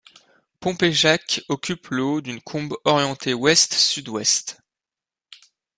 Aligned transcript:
Pompejac 0.59 1.41
occupe 1.47 1.89
le 1.89 2.03
haut 2.03 2.21
d’une 2.21 2.41
combe 2.41 2.75
orientée 2.85 3.35
Ouest-Sud-Ouest. 3.35 4.57